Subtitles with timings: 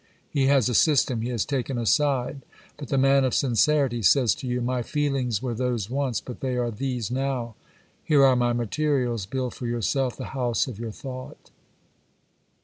[0.31, 2.41] He has a system, he has taken a side.
[2.77, 6.57] But the man of sincerity says to you:" My feelings were those once, but they
[6.57, 7.53] are these now;
[8.03, 11.51] here are my materials, build for yourself the house of your thought."